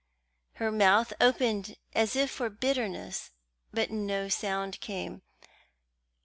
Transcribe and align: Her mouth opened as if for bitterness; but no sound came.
Her 0.53 0.71
mouth 0.71 1.13
opened 1.21 1.77
as 1.93 2.15
if 2.15 2.31
for 2.31 2.49
bitterness; 2.49 3.29
but 3.71 3.91
no 3.91 4.29
sound 4.29 4.79
came. 4.79 5.21